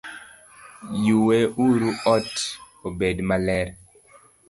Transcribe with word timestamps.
Yue 1.05 1.37
uru 1.63 1.91
ot 2.13 2.31
obed 2.87 3.17
maler 3.29 3.67